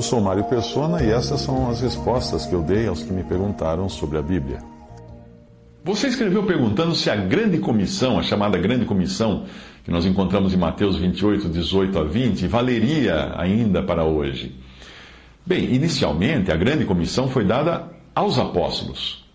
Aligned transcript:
Eu 0.00 0.02
sou 0.02 0.18
Mário 0.18 0.44
Persona 0.44 1.02
e 1.02 1.10
essas 1.10 1.42
são 1.42 1.68
as 1.68 1.82
respostas 1.82 2.46
que 2.46 2.54
eu 2.54 2.62
dei 2.62 2.88
aos 2.88 3.02
que 3.02 3.12
me 3.12 3.22
perguntaram 3.22 3.86
sobre 3.86 4.16
a 4.16 4.22
Bíblia. 4.22 4.60
Você 5.84 6.06
escreveu 6.06 6.42
perguntando 6.42 6.94
se 6.94 7.10
a 7.10 7.16
grande 7.16 7.58
comissão, 7.58 8.18
a 8.18 8.22
chamada 8.22 8.56
grande 8.56 8.86
comissão, 8.86 9.44
que 9.84 9.90
nós 9.90 10.06
encontramos 10.06 10.54
em 10.54 10.56
Mateus 10.56 10.96
28, 10.96 11.50
18 11.50 11.98
a 11.98 12.04
20, 12.04 12.46
valeria 12.46 13.34
ainda 13.36 13.82
para 13.82 14.02
hoje. 14.02 14.54
Bem, 15.44 15.64
inicialmente 15.74 16.50
a 16.50 16.56
grande 16.56 16.86
comissão 16.86 17.28
foi 17.28 17.44
dada 17.44 17.86
aos 18.14 18.38
apóstolos, 18.38 19.28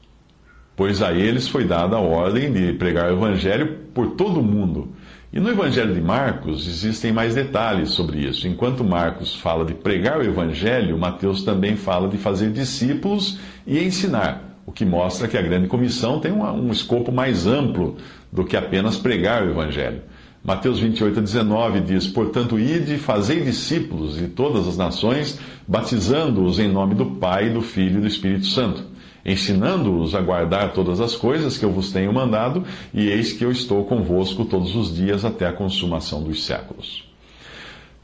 pois 0.75 0.99
a 1.03 1.13
eles 1.13 1.47
foi 1.47 1.65
dada 1.65 1.97
a 1.97 2.01
ordem 2.01 2.51
de 2.51 2.73
pregar 2.73 3.11
o 3.11 3.17
evangelho 3.17 3.81
por 3.93 4.15
todo 4.15 4.39
o 4.39 4.43
mundo. 4.43 4.94
E 5.35 5.39
no 5.41 5.49
Evangelho 5.49 5.93
de 5.93 5.99
Marcos 5.99 6.65
existem 6.65 7.11
mais 7.11 7.35
detalhes 7.35 7.89
sobre 7.89 8.19
isso. 8.19 8.47
Enquanto 8.47 8.85
Marcos 8.85 9.35
fala 9.35 9.65
de 9.65 9.73
pregar 9.73 10.17
o 10.17 10.23
Evangelho, 10.23 10.97
Mateus 10.97 11.43
também 11.43 11.75
fala 11.75 12.07
de 12.07 12.17
fazer 12.17 12.51
discípulos 12.53 13.37
e 13.67 13.83
ensinar, 13.83 14.61
o 14.65 14.71
que 14.71 14.85
mostra 14.85 15.27
que 15.27 15.37
a 15.37 15.41
grande 15.41 15.67
comissão 15.67 16.21
tem 16.21 16.31
um, 16.31 16.71
escopo 16.71 17.11
mais 17.11 17.45
amplo 17.45 17.97
do 18.31 18.45
que 18.45 18.55
apenas 18.55 18.95
pregar 18.95 19.45
o 19.45 19.49
Evangelho. 19.49 20.03
Mateus 20.41 20.79
28 20.79 21.19
a 21.19 21.21
19 21.21 21.81
diz: 21.81 22.07
Portanto, 22.07 22.57
ide 22.57 22.93
e 22.93 22.97
fazei 22.97 23.41
discípulos 23.41 24.15
de 24.15 24.29
todas 24.29 24.65
as 24.69 24.77
nações, 24.77 25.37
batizando-os 25.67 26.59
em 26.59 26.69
nome 26.69 26.95
do 26.95 27.07
Pai, 27.07 27.49
do 27.49 27.61
Filho 27.61 27.97
e 27.97 28.01
do 28.01 28.07
Espírito 28.07 28.45
Santo 28.45 28.94
ensinando-os 29.25 30.13
a 30.13 30.21
guardar 30.21 30.73
todas 30.73 31.01
as 31.01 31.15
coisas 31.15 31.57
que 31.57 31.65
eu 31.65 31.71
vos 31.71 31.91
tenho 31.91 32.13
mandado, 32.13 32.63
e 32.93 33.07
eis 33.07 33.33
que 33.33 33.43
eu 33.43 33.51
estou 33.51 33.83
convosco 33.85 34.45
todos 34.45 34.75
os 34.75 34.95
dias 34.95 35.25
até 35.25 35.47
a 35.47 35.53
consumação 35.53 36.21
dos 36.23 36.45
séculos. 36.45 37.03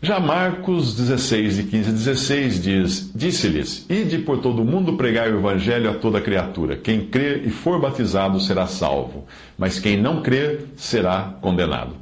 Já 0.04 0.20
Marcos 0.20 0.96
16, 0.96 1.58
de 1.58 1.64
15 1.66 1.90
a 1.90 1.94
16 1.94 2.64
diz: 2.64 3.12
Disse-lhes: 3.14 3.86
Ide 3.88 4.18
por 4.18 4.40
todo 4.40 4.64
o 4.64 4.66
mundo 4.66 4.94
pregar 4.94 5.32
o 5.32 5.38
evangelho 5.38 5.92
a 5.92 5.94
toda 5.94 6.20
criatura. 6.20 6.76
Quem 6.76 7.06
crer 7.06 7.46
e 7.46 7.52
for 7.52 7.80
batizado 7.80 8.40
será 8.40 8.66
salvo, 8.66 9.26
mas 9.56 9.78
quem 9.78 10.02
não 10.02 10.24
crer 10.24 10.70
será 10.76 11.36
condenado. 11.40 11.96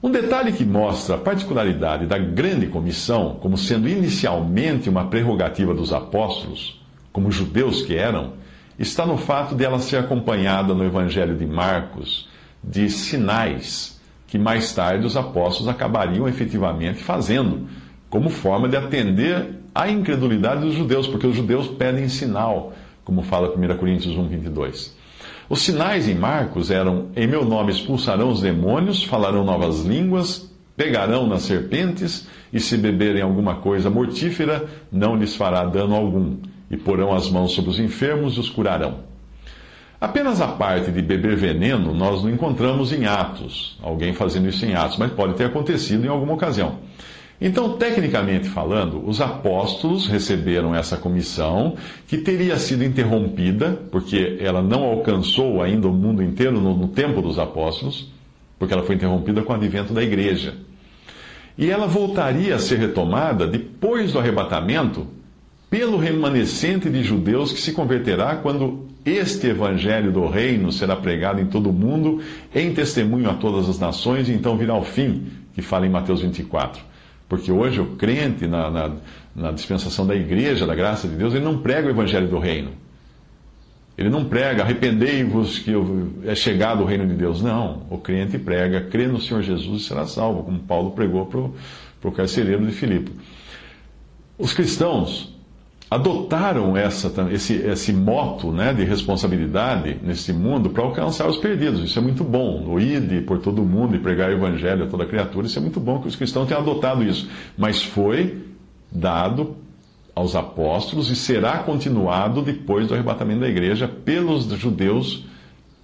Um 0.00 0.08
detalhe 0.08 0.52
que 0.52 0.64
mostra 0.64 1.16
a 1.16 1.18
particularidade 1.18 2.06
da 2.06 2.16
grande 2.16 2.68
comissão, 2.68 3.38
como 3.40 3.58
sendo 3.58 3.88
inicialmente 3.88 4.88
uma 4.88 5.06
prerrogativa 5.06 5.74
dos 5.74 5.92
apóstolos, 5.92 6.80
como 7.16 7.32
judeus 7.32 7.80
que 7.80 7.96
eram, 7.96 8.34
está 8.78 9.06
no 9.06 9.16
fato 9.16 9.54
de 9.54 9.64
ela 9.64 9.78
ser 9.78 9.96
acompanhada 9.96 10.74
no 10.74 10.84
Evangelho 10.84 11.34
de 11.34 11.46
Marcos 11.46 12.28
de 12.62 12.90
sinais 12.90 13.98
que 14.26 14.36
mais 14.36 14.74
tarde 14.74 15.06
os 15.06 15.16
apóstolos 15.16 15.66
acabariam 15.66 16.28
efetivamente 16.28 17.02
fazendo, 17.02 17.68
como 18.10 18.28
forma 18.28 18.68
de 18.68 18.76
atender 18.76 19.62
à 19.74 19.88
incredulidade 19.88 20.60
dos 20.60 20.74
judeus, 20.74 21.06
porque 21.06 21.26
os 21.26 21.34
judeus 21.34 21.68
pedem 21.68 22.06
sinal, 22.06 22.74
como 23.02 23.22
fala 23.22 23.48
1 23.56 23.76
Coríntios 23.78 24.14
1, 24.14 24.28
22. 24.28 24.94
Os 25.48 25.62
sinais 25.62 26.06
em 26.10 26.14
Marcos 26.14 26.70
eram: 26.70 27.06
em 27.16 27.26
meu 27.26 27.46
nome 27.46 27.72
expulsarão 27.72 28.28
os 28.28 28.42
demônios, 28.42 29.02
falarão 29.02 29.42
novas 29.42 29.86
línguas, 29.86 30.52
pegarão 30.76 31.26
nas 31.26 31.44
serpentes, 31.44 32.28
e 32.52 32.60
se 32.60 32.76
beberem 32.76 33.22
alguma 33.22 33.54
coisa 33.54 33.88
mortífera, 33.88 34.66
não 34.92 35.16
lhes 35.16 35.34
fará 35.34 35.64
dano 35.64 35.94
algum 35.94 36.36
e 36.70 36.76
porão 36.76 37.14
as 37.14 37.30
mãos 37.30 37.52
sobre 37.52 37.70
os 37.70 37.78
enfermos 37.78 38.36
e 38.36 38.40
os 38.40 38.48
curarão. 38.48 39.00
Apenas 40.00 40.40
a 40.40 40.48
parte 40.48 40.90
de 40.90 41.00
beber 41.00 41.36
veneno 41.36 41.94
nós 41.94 42.22
não 42.22 42.30
encontramos 42.30 42.92
em 42.92 43.06
Atos, 43.06 43.78
alguém 43.82 44.12
fazendo 44.12 44.48
isso 44.48 44.64
em 44.66 44.74
Atos, 44.74 44.98
mas 44.98 45.12
pode 45.12 45.34
ter 45.34 45.44
acontecido 45.44 46.04
em 46.04 46.08
alguma 46.08 46.34
ocasião. 46.34 46.78
Então, 47.40 47.76
tecnicamente 47.76 48.48
falando, 48.48 49.06
os 49.06 49.20
apóstolos 49.20 50.06
receberam 50.06 50.74
essa 50.74 50.96
comissão, 50.96 51.76
que 52.06 52.16
teria 52.18 52.56
sido 52.58 52.82
interrompida, 52.82 53.78
porque 53.90 54.38
ela 54.40 54.62
não 54.62 54.84
alcançou 54.84 55.62
ainda 55.62 55.86
o 55.86 55.92
mundo 55.92 56.22
inteiro 56.22 56.60
no, 56.60 56.74
no 56.74 56.88
tempo 56.88 57.20
dos 57.20 57.38
apóstolos, 57.38 58.10
porque 58.58 58.72
ela 58.72 58.84
foi 58.84 58.94
interrompida 58.94 59.42
com 59.42 59.52
o 59.52 59.56
advento 59.56 59.92
da 59.92 60.02
igreja. 60.02 60.54
E 61.58 61.70
ela 61.70 61.86
voltaria 61.86 62.54
a 62.54 62.58
ser 62.58 62.78
retomada 62.78 63.46
depois 63.46 64.12
do 64.12 64.18
arrebatamento, 64.18 65.06
pelo 65.68 65.96
remanescente 65.96 66.88
de 66.88 67.02
judeus 67.02 67.52
que 67.52 67.60
se 67.60 67.72
converterá 67.72 68.36
quando 68.36 68.86
este 69.04 69.48
evangelho 69.48 70.12
do 70.12 70.26
reino 70.26 70.72
será 70.72 70.96
pregado 70.96 71.40
em 71.40 71.46
todo 71.46 71.70
o 71.70 71.72
mundo, 71.72 72.20
em 72.54 72.72
testemunho 72.72 73.30
a 73.30 73.34
todas 73.34 73.68
as 73.68 73.78
nações, 73.78 74.28
e 74.28 74.32
então 74.32 74.56
virá 74.56 74.74
o 74.74 74.82
fim, 74.82 75.26
que 75.54 75.62
fala 75.62 75.86
em 75.86 75.90
Mateus 75.90 76.22
24. 76.22 76.82
Porque 77.28 77.50
hoje 77.50 77.80
o 77.80 77.96
crente, 77.96 78.46
na, 78.46 78.70
na, 78.70 78.92
na 79.34 79.52
dispensação 79.52 80.06
da 80.06 80.14
igreja, 80.14 80.66
da 80.66 80.74
graça 80.74 81.08
de 81.08 81.16
Deus, 81.16 81.34
ele 81.34 81.44
não 81.44 81.58
prega 81.58 81.88
o 81.88 81.90
evangelho 81.90 82.28
do 82.28 82.38
reino. 82.38 82.70
Ele 83.98 84.10
não 84.10 84.24
prega, 84.24 84.62
arrependei-vos 84.62 85.58
que 85.58 85.72
é 86.24 86.34
chegado 86.34 86.82
o 86.82 86.86
reino 86.86 87.06
de 87.06 87.14
Deus. 87.14 87.42
Não, 87.42 87.86
o 87.88 87.98
crente 87.98 88.38
prega, 88.38 88.82
crê 88.82 89.06
no 89.08 89.20
Senhor 89.20 89.42
Jesus 89.42 89.82
e 89.82 89.84
será 89.84 90.06
salvo, 90.06 90.44
como 90.44 90.58
Paulo 90.60 90.90
pregou 90.90 91.26
para 91.26 92.08
o 92.08 92.12
carcereiro 92.12 92.64
de 92.64 92.72
Filipe. 92.72 93.10
Os 94.38 94.52
cristãos 94.52 95.35
adotaram 95.88 96.76
essa, 96.76 97.12
esse, 97.30 97.54
esse 97.54 97.92
moto 97.92 98.50
né, 98.50 98.74
de 98.74 98.82
responsabilidade 98.84 99.98
nesse 100.02 100.32
mundo 100.32 100.70
para 100.70 100.82
alcançar 100.82 101.28
os 101.28 101.36
perdidos. 101.36 101.82
Isso 101.82 101.98
é 101.98 102.02
muito 102.02 102.24
bom. 102.24 102.66
O 102.66 102.80
ide 102.80 103.20
por 103.20 103.38
todo 103.38 103.62
mundo 103.62 103.94
e 103.94 103.98
pregar 103.98 104.30
o 104.30 104.32
evangelho 104.32 104.84
a 104.84 104.88
toda 104.88 105.06
criatura, 105.06 105.46
isso 105.46 105.58
é 105.58 105.62
muito 105.62 105.78
bom 105.78 106.00
que 106.00 106.08
os 106.08 106.16
cristãos 106.16 106.48
tenham 106.48 106.60
adotado 106.60 107.04
isso. 107.04 107.28
Mas 107.56 107.82
foi 107.82 108.44
dado 108.90 109.56
aos 110.14 110.34
apóstolos 110.34 111.10
e 111.10 111.14
será 111.14 111.58
continuado 111.58 112.42
depois 112.42 112.88
do 112.88 112.94
arrebatamento 112.94 113.40
da 113.40 113.48
igreja 113.48 113.86
pelos 113.86 114.46
judeus 114.46 115.24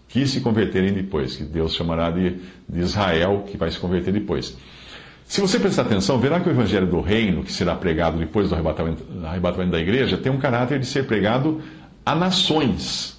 que 0.08 0.26
se 0.26 0.40
converterem 0.40 0.92
depois, 0.92 1.36
que 1.36 1.44
Deus 1.44 1.74
chamará 1.74 2.10
de, 2.10 2.38
de 2.69 2.80
Israel, 2.80 3.44
que 3.46 3.56
vai 3.56 3.70
se 3.70 3.78
converter 3.78 4.12
depois. 4.12 4.56
Se 5.32 5.41
você 5.41 5.59
prestar 5.59 5.81
atenção, 5.81 6.19
verá 6.19 6.41
que 6.41 6.48
o 6.50 6.53
evangelho 6.53 6.87
do 6.87 7.00
reino, 7.00 7.43
que 7.43 7.50
será 7.50 7.75
pregado 7.75 8.19
depois 8.19 8.50
do 8.50 8.54
arrebatamento, 8.54 9.03
arrebatamento 9.25 9.72
da 9.72 9.81
igreja, 9.81 10.19
tem 10.19 10.31
um 10.31 10.37
caráter 10.37 10.78
de 10.78 10.84
ser 10.84 11.06
pregado 11.06 11.62
a 12.04 12.15
nações. 12.15 13.19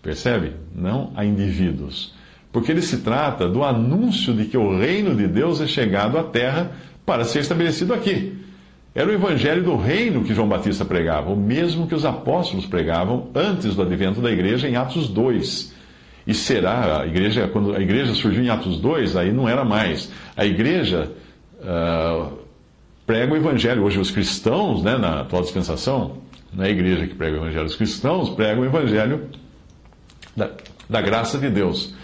Percebe? 0.00 0.54
Não 0.74 1.12
a 1.14 1.22
indivíduos. 1.22 2.14
Porque 2.50 2.72
ele 2.72 2.80
se 2.80 3.02
trata 3.02 3.46
do 3.46 3.62
anúncio 3.62 4.32
de 4.32 4.46
que 4.46 4.56
o 4.56 4.78
reino 4.78 5.14
de 5.14 5.28
Deus 5.28 5.60
é 5.60 5.66
chegado 5.66 6.16
à 6.16 6.24
terra 6.24 6.72
para 7.04 7.24
ser 7.24 7.40
estabelecido 7.40 7.92
aqui. 7.92 8.38
Era 8.94 9.10
o 9.10 9.12
evangelho 9.12 9.62
do 9.62 9.76
reino 9.76 10.24
que 10.24 10.34
João 10.34 10.48
Batista 10.48 10.86
pregava, 10.86 11.30
o 11.30 11.36
mesmo 11.36 11.86
que 11.86 11.94
os 11.94 12.06
apóstolos 12.06 12.64
pregavam 12.64 13.28
antes 13.34 13.74
do 13.74 13.82
advento 13.82 14.22
da 14.22 14.30
igreja 14.32 14.70
em 14.70 14.76
Atos 14.76 15.10
2. 15.10 15.83
E 16.26 16.32
será, 16.32 17.02
a 17.02 17.06
igreja, 17.06 17.48
quando 17.48 17.74
a 17.74 17.80
igreja 17.80 18.14
surgiu 18.14 18.42
em 18.42 18.48
Atos 18.48 18.78
2, 18.80 19.16
aí 19.16 19.32
não 19.32 19.48
era 19.48 19.64
mais. 19.64 20.10
A 20.36 20.44
igreja 20.44 21.12
uh, 21.60 22.38
prega 23.06 23.34
o 23.34 23.36
evangelho. 23.36 23.84
Hoje 23.84 23.98
os 23.98 24.10
cristãos, 24.10 24.82
né, 24.82 24.96
na 24.96 25.20
atual 25.20 25.42
dispensação, 25.42 26.18
não 26.52 26.64
é 26.64 26.68
a 26.68 26.70
igreja 26.70 27.06
que 27.06 27.14
prega 27.14 27.36
o 27.36 27.40
evangelho, 27.40 27.66
os 27.66 27.76
cristãos 27.76 28.30
pregam 28.30 28.62
o 28.62 28.66
evangelho 28.66 29.28
da, 30.36 30.50
da 30.88 31.02
graça 31.02 31.38
de 31.38 31.50
Deus. 31.50 31.94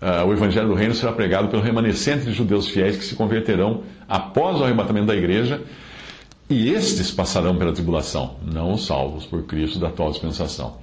Uh, 0.00 0.26
o 0.26 0.32
evangelho 0.32 0.68
do 0.68 0.74
reino 0.74 0.94
será 0.94 1.12
pregado 1.12 1.48
pelo 1.48 1.62
remanescente 1.62 2.24
de 2.24 2.32
judeus 2.32 2.68
fiéis 2.68 2.96
que 2.96 3.04
se 3.04 3.14
converterão 3.14 3.82
após 4.08 4.58
o 4.58 4.64
arrebatamento 4.64 5.06
da 5.06 5.14
igreja. 5.14 5.62
E 6.48 6.70
estes 6.70 7.10
passarão 7.10 7.56
pela 7.56 7.72
tribulação, 7.72 8.36
não 8.42 8.72
os 8.72 8.84
salvos 8.84 9.24
por 9.24 9.44
Cristo 9.44 9.78
da 9.78 9.88
atual 9.88 10.10
dispensação. 10.10 10.78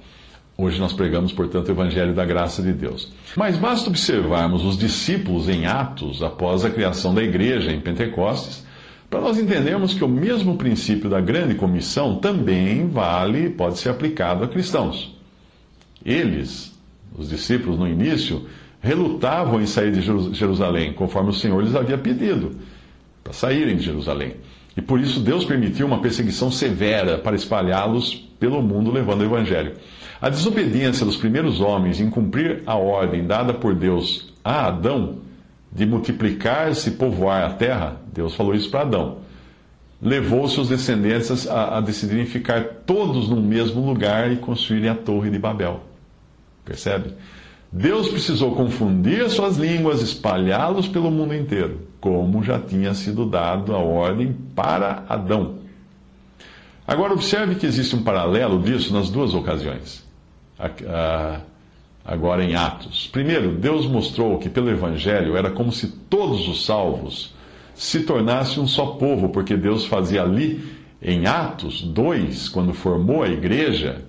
Hoje 0.60 0.80
nós 0.80 0.92
pregamos, 0.92 1.32
portanto, 1.32 1.68
o 1.68 1.70
Evangelho 1.70 2.12
da 2.12 2.24
graça 2.24 2.60
de 2.60 2.72
Deus. 2.72 3.12
Mas 3.36 3.56
basta 3.56 3.88
observarmos 3.88 4.64
os 4.64 4.76
discípulos 4.76 5.48
em 5.48 5.66
Atos 5.66 6.20
após 6.20 6.64
a 6.64 6.70
criação 6.70 7.14
da 7.14 7.22
igreja 7.22 7.70
em 7.70 7.80
Pentecostes, 7.80 8.66
para 9.08 9.20
nós 9.20 9.38
entendermos 9.38 9.94
que 9.94 10.02
o 10.02 10.08
mesmo 10.08 10.56
princípio 10.56 11.08
da 11.08 11.20
grande 11.20 11.54
comissão 11.54 12.16
também 12.16 12.88
vale, 12.88 13.50
pode 13.50 13.78
ser 13.78 13.90
aplicado 13.90 14.42
a 14.42 14.48
cristãos. 14.48 15.16
Eles, 16.04 16.76
os 17.16 17.28
discípulos 17.28 17.78
no 17.78 17.86
início, 17.86 18.44
relutavam 18.80 19.62
em 19.62 19.66
sair 19.66 19.92
de 19.92 20.02
Jerusalém, 20.34 20.92
conforme 20.92 21.30
o 21.30 21.34
Senhor 21.34 21.62
lhes 21.62 21.76
havia 21.76 21.96
pedido, 21.96 22.56
para 23.22 23.32
saírem 23.32 23.76
de 23.76 23.84
Jerusalém. 23.84 24.34
E 24.78 24.80
por 24.80 25.00
isso 25.00 25.18
Deus 25.18 25.44
permitiu 25.44 25.88
uma 25.88 26.00
perseguição 26.00 26.52
severa 26.52 27.18
para 27.18 27.34
espalhá-los 27.34 28.14
pelo 28.38 28.62
mundo 28.62 28.92
levando 28.92 29.22
o 29.22 29.24
Evangelho. 29.24 29.72
A 30.20 30.28
desobediência 30.28 31.04
dos 31.04 31.16
primeiros 31.16 31.60
homens 31.60 32.00
em 32.00 32.08
cumprir 32.08 32.62
a 32.64 32.76
ordem 32.76 33.26
dada 33.26 33.52
por 33.52 33.74
Deus 33.74 34.32
a 34.44 34.68
Adão 34.68 35.16
de 35.72 35.84
multiplicar-se 35.84 36.90
e 36.90 36.92
povoar 36.92 37.42
a 37.42 37.54
terra, 37.54 38.00
Deus 38.14 38.36
falou 38.36 38.54
isso 38.54 38.70
para 38.70 38.82
Adão, 38.82 39.18
levou 40.00 40.46
seus 40.46 40.68
descendentes 40.68 41.48
a, 41.48 41.78
a 41.78 41.80
decidirem 41.80 42.24
ficar 42.24 42.62
todos 42.86 43.28
no 43.28 43.42
mesmo 43.42 43.84
lugar 43.84 44.30
e 44.30 44.36
construírem 44.36 44.90
a 44.90 44.94
Torre 44.94 45.28
de 45.28 45.40
Babel. 45.40 45.82
Percebe? 46.64 47.14
Deus 47.70 48.08
precisou 48.08 48.54
confundir 48.54 49.28
suas 49.28 49.56
línguas, 49.56 50.00
espalhá-los 50.00 50.88
pelo 50.88 51.10
mundo 51.10 51.34
inteiro, 51.34 51.88
como 52.00 52.42
já 52.42 52.58
tinha 52.58 52.94
sido 52.94 53.26
dado 53.26 53.74
a 53.74 53.78
ordem 53.78 54.34
para 54.54 55.04
Adão. 55.08 55.56
Agora, 56.86 57.12
observe 57.12 57.56
que 57.56 57.66
existe 57.66 57.94
um 57.94 58.02
paralelo 58.02 58.62
disso 58.62 58.92
nas 58.92 59.10
duas 59.10 59.34
ocasiões 59.34 60.06
agora 62.08 62.42
em 62.42 62.54
Atos. 62.54 63.06
Primeiro, 63.12 63.52
Deus 63.52 63.86
mostrou 63.86 64.38
que 64.38 64.48
pelo 64.48 64.70
Evangelho 64.70 65.36
era 65.36 65.50
como 65.50 65.70
se 65.70 65.88
todos 65.88 66.48
os 66.48 66.64
salvos 66.64 67.34
se 67.74 68.00
tornassem 68.00 68.62
um 68.62 68.66
só 68.66 68.86
povo, 68.86 69.28
porque 69.28 69.54
Deus 69.56 69.84
fazia 69.84 70.22
ali, 70.22 70.64
em 71.02 71.26
Atos 71.26 71.82
2, 71.82 72.48
quando 72.48 72.72
formou 72.72 73.22
a 73.22 73.28
igreja, 73.28 74.02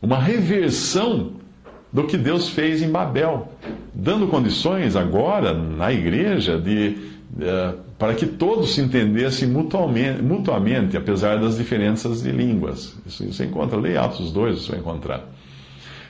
uma 0.00 0.18
reversão 0.18 1.32
do 1.92 2.04
que 2.04 2.16
Deus 2.16 2.48
fez 2.48 2.82
em 2.82 2.90
Babel, 2.90 3.48
dando 3.94 4.26
condições 4.28 4.94
agora 4.94 5.54
na 5.54 5.92
igreja 5.92 6.58
de, 6.58 6.96
uh, 7.36 7.78
para 7.98 8.14
que 8.14 8.26
todos 8.26 8.74
se 8.74 8.80
entendessem 8.80 9.48
mutuamente, 9.48 10.22
mutuamente, 10.22 10.96
apesar 10.96 11.38
das 11.40 11.56
diferenças 11.56 12.22
de 12.22 12.30
línguas. 12.30 12.96
Isso 13.06 13.24
você 13.24 13.44
encontra, 13.46 13.78
leia 13.78 14.02
Atos 14.02 14.30
2, 14.30 14.62
você 14.62 14.70
vai 14.72 14.80
encontrar. 14.80 15.24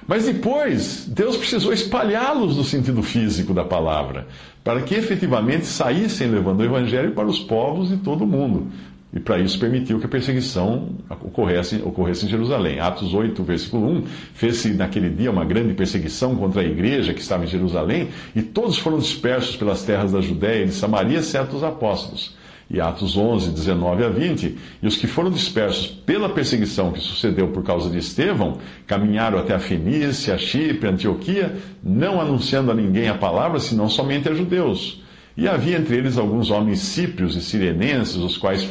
Mas 0.06 0.24
depois, 0.24 1.06
Deus 1.06 1.36
precisou 1.36 1.70
espalhá-los 1.70 2.56
no 2.56 2.64
sentido 2.64 3.02
físico 3.02 3.52
da 3.52 3.62
palavra, 3.62 4.26
para 4.64 4.80
que 4.80 4.94
efetivamente 4.94 5.66
saíssem 5.66 6.30
levando 6.30 6.60
o 6.60 6.64
evangelho 6.64 7.12
para 7.12 7.26
os 7.26 7.38
povos 7.38 7.90
de 7.90 7.98
todo 7.98 8.24
o 8.24 8.26
mundo. 8.26 8.68
E 9.12 9.20
para 9.20 9.38
isso 9.38 9.58
permitiu 9.58 9.98
que 9.98 10.06
a 10.06 10.08
perseguição 10.08 10.90
ocorresse, 11.38 11.80
ocorresse 11.84 12.26
em 12.26 12.28
Jerusalém. 12.28 12.80
Atos 12.80 13.14
8, 13.14 13.42
versículo 13.44 13.88
1, 13.88 14.04
fez-se 14.34 14.74
naquele 14.74 15.08
dia 15.08 15.30
uma 15.30 15.44
grande 15.44 15.72
perseguição 15.74 16.34
contra 16.34 16.62
a 16.62 16.64
igreja 16.64 17.14
que 17.14 17.20
estava 17.20 17.44
em 17.44 17.46
Jerusalém, 17.46 18.08
e 18.34 18.42
todos 18.42 18.78
foram 18.78 18.98
dispersos 18.98 19.56
pelas 19.56 19.82
terras 19.82 20.12
da 20.12 20.20
Judéia 20.20 20.64
e 20.64 20.66
de 20.66 20.72
Samaria, 20.72 21.18
exceto 21.18 21.56
os 21.56 21.62
apóstolos 21.62 22.36
e 22.70 22.82
Atos 22.82 23.16
11, 23.16 23.52
19 23.52 24.04
a 24.04 24.10
20, 24.10 24.58
e 24.82 24.86
os 24.86 24.94
que 24.94 25.06
foram 25.06 25.30
dispersos 25.30 25.86
pela 25.86 26.28
perseguição 26.28 26.92
que 26.92 27.00
sucedeu 27.00 27.48
por 27.48 27.62
causa 27.62 27.88
de 27.88 27.96
Estevão, 27.96 28.58
caminharam 28.86 29.38
até 29.38 29.54
a 29.54 29.58
Fenícia, 29.58 30.34
a 30.34 30.38
Chipre, 30.38 30.86
a 30.86 30.92
Antioquia, 30.92 31.56
não 31.82 32.20
anunciando 32.20 32.70
a 32.70 32.74
ninguém 32.74 33.08
a 33.08 33.14
palavra, 33.14 33.58
senão 33.58 33.88
somente 33.88 34.28
a 34.28 34.34
judeus. 34.34 35.02
E 35.38 35.46
havia 35.46 35.78
entre 35.78 35.96
eles 35.96 36.18
alguns 36.18 36.50
homens 36.50 36.80
cíprios 36.80 37.36
e 37.36 37.40
sirenenses, 37.40 38.16
os 38.16 38.36
quais, 38.36 38.68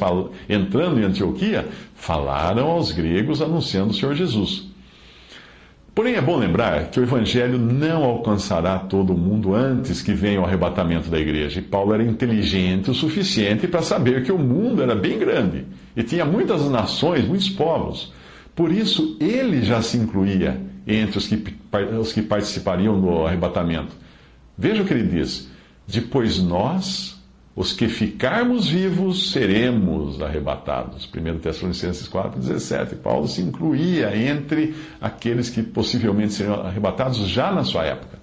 entrando 0.50 1.00
em 1.00 1.06
Antioquia, 1.06 1.66
falaram 1.96 2.68
aos 2.68 2.92
gregos 2.92 3.42
anunciando 3.42 3.92
o 3.92 3.94
Senhor 3.94 4.14
Jesus. 4.14 4.68
Porém, 5.96 6.16
é 6.16 6.22
bom 6.22 6.36
lembrar 6.36 6.90
que 6.90 7.00
o 7.00 7.04
Evangelho 7.04 7.58
não 7.58 8.04
alcançará 8.04 8.78
todo 8.80 9.14
o 9.14 9.18
mundo 9.18 9.56
antes 9.56 10.02
que 10.02 10.14
venha 10.14 10.42
o 10.42 10.44
arrebatamento 10.44 11.10
da 11.10 11.18
igreja. 11.18 11.60
E 11.60 11.64
Paulo 11.64 11.94
era 11.94 12.04
inteligente 12.04 12.92
o 12.92 12.94
suficiente 12.94 13.66
para 13.66 13.82
saber 13.82 14.26
que 14.26 14.32
o 14.34 14.38
mundo 14.38 14.84
era 14.84 14.94
bem 14.94 15.18
grande 15.18 15.64
e 15.96 16.04
tinha 16.04 16.26
muitas 16.26 16.70
nações, 16.70 17.26
muitos 17.26 17.50
povos. 17.50 18.12
Por 18.54 18.74
isso, 18.74 19.16
ele 19.22 19.62
já 19.62 19.82
se 19.82 19.96
incluía 19.96 20.60
entre 20.86 21.18
os 21.18 21.28
que, 21.28 21.42
os 21.98 22.12
que 22.12 22.22
participariam 22.22 23.00
do 23.00 23.26
arrebatamento. 23.26 23.96
Veja 24.58 24.84
o 24.84 24.86
que 24.86 24.94
ele 24.94 25.08
diz: 25.08 25.50
Depois 25.88 26.38
nós 26.40 27.18
os 27.58 27.74
que 27.74 27.88
ficarmos 27.88 28.68
vivos 28.68 29.32
seremos 29.32 30.22
arrebatados. 30.22 31.10
1 31.12 31.40
Tessalonicenses 31.40 32.08
4, 32.08 32.40
17. 32.40 32.96
Paulo 32.98 33.28
se 33.28 33.42
incluía 33.42 34.16
entre 34.16 34.76
aqueles 35.02 35.50
que 35.50 35.64
possivelmente 35.64 36.34
seriam 36.34 36.62
arrebatados 36.62 37.18
já 37.28 37.52
na 37.52 37.64
sua 37.64 37.84
época. 37.84 38.20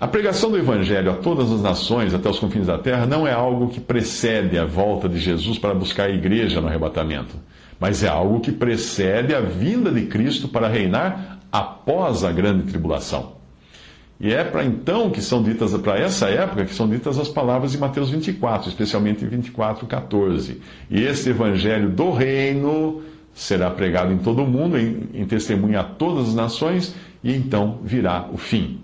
A 0.00 0.08
pregação 0.08 0.50
do 0.50 0.56
Evangelho 0.56 1.10
a 1.10 1.16
todas 1.16 1.52
as 1.52 1.60
nações, 1.60 2.14
até 2.14 2.30
os 2.30 2.38
confins 2.38 2.66
da 2.66 2.78
terra, 2.78 3.04
não 3.04 3.28
é 3.28 3.32
algo 3.32 3.68
que 3.68 3.78
precede 3.78 4.56
a 4.56 4.64
volta 4.64 5.06
de 5.06 5.18
Jesus 5.18 5.58
para 5.58 5.74
buscar 5.74 6.04
a 6.04 6.10
igreja 6.10 6.62
no 6.62 6.68
arrebatamento, 6.68 7.36
mas 7.78 8.02
é 8.02 8.08
algo 8.08 8.40
que 8.40 8.50
precede 8.50 9.34
a 9.34 9.40
vinda 9.42 9.92
de 9.92 10.06
Cristo 10.06 10.48
para 10.48 10.66
reinar 10.66 11.40
após 11.52 12.24
a 12.24 12.32
grande 12.32 12.62
tribulação. 12.62 13.39
E 14.20 14.34
é 14.34 14.44
para 14.44 14.62
então 14.62 15.10
que 15.10 15.22
são 15.22 15.42
ditas, 15.42 15.74
para 15.78 15.98
essa 15.98 16.28
época, 16.28 16.66
que 16.66 16.74
são 16.74 16.86
ditas 16.86 17.18
as 17.18 17.28
palavras 17.28 17.72
de 17.72 17.78
Mateus 17.78 18.10
24, 18.10 18.68
especialmente 18.68 19.24
em 19.24 19.28
24, 19.28 19.86
14. 19.86 20.60
E 20.90 21.02
esse 21.02 21.30
evangelho 21.30 21.88
do 21.88 22.10
reino 22.10 23.02
será 23.32 23.70
pregado 23.70 24.12
em 24.12 24.18
todo 24.18 24.42
o 24.42 24.46
mundo, 24.46 24.78
em, 24.78 25.08
em 25.14 25.24
testemunha 25.24 25.80
a 25.80 25.84
todas 25.84 26.28
as 26.28 26.34
nações, 26.34 26.94
e 27.24 27.34
então 27.34 27.78
virá 27.82 28.28
o 28.30 28.36
fim. 28.36 28.80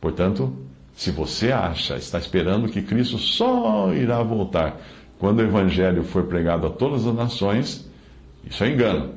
Portanto, 0.00 0.52
se 0.92 1.12
você 1.12 1.52
acha, 1.52 1.96
está 1.96 2.18
esperando 2.18 2.68
que 2.68 2.82
Cristo 2.82 3.16
só 3.16 3.94
irá 3.94 4.20
voltar 4.24 4.80
quando 5.20 5.38
o 5.38 5.42
evangelho 5.42 6.02
for 6.02 6.24
pregado 6.24 6.66
a 6.66 6.70
todas 6.70 7.06
as 7.06 7.14
nações, 7.14 7.88
isso 8.44 8.64
é 8.64 8.70
engano. 8.70 9.10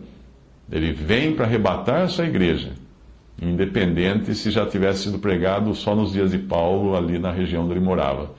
Ele 0.72 0.94
vem 0.94 1.34
para 1.34 1.46
arrebatar 1.46 2.02
a 2.04 2.08
sua 2.08 2.26
igreja 2.26 2.83
independente 3.42 4.34
se 4.36 4.52
já 4.52 4.66
tivesse 4.66 5.04
sido 5.04 5.20
pregado 5.20 5.74
só 5.74 5.96
nos 5.96 6.14
dias 6.14 6.32
de 6.32 6.38
Paulo, 6.38 6.96
ali 6.96 7.18
na 7.20 7.32
região 7.32 7.64
onde 7.64 7.74
ele 7.74 7.80
morava. 7.80 8.32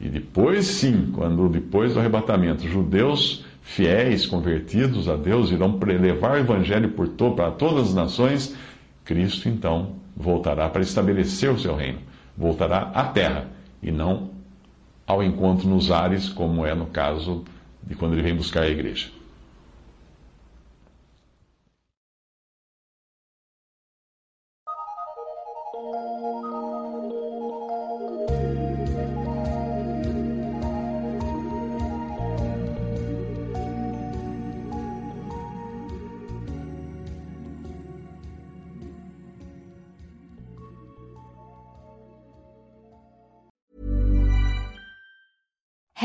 E 0.00 0.08
depois, 0.08 0.66
sim, 0.66 1.10
quando 1.12 1.48
depois 1.48 1.92
do 1.92 2.00
arrebatamento, 2.00 2.66
judeus 2.66 3.44
fiéis, 3.62 4.26
convertidos 4.26 5.08
a 5.08 5.16
Deus, 5.16 5.50
irão 5.50 5.78
levar 5.82 6.32
o 6.32 6.38
evangelho 6.38 6.90
por 6.90 7.06
to 7.08 7.32
para 7.32 7.50
todas 7.50 7.88
as 7.88 7.94
nações, 7.94 8.56
Cristo 9.04 9.48
então 9.48 9.96
voltará 10.16 10.68
para 10.68 10.82
estabelecer 10.82 11.50
o 11.50 11.58
seu 11.58 11.76
reino, 11.76 11.98
voltará 12.36 12.90
à 12.94 13.04
terra 13.04 13.48
e 13.82 13.90
não 13.90 14.30
ao 15.06 15.22
encontro 15.22 15.68
nos 15.68 15.90
ares, 15.90 16.28
como 16.28 16.64
é 16.64 16.74
no 16.74 16.86
caso 16.86 17.44
de 17.82 17.94
quando 17.94 18.14
ele 18.14 18.22
vem 18.22 18.34
buscar 18.34 18.62
a 18.62 18.68
igreja. 18.68 19.19